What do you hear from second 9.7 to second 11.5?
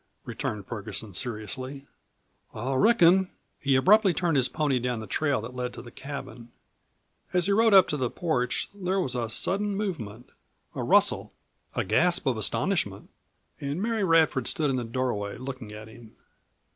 movement, a rustle,